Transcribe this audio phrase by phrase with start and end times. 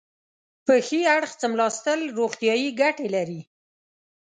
[0.65, 3.41] په ښي اړخ څملاستل روغتیایي ګټې لري.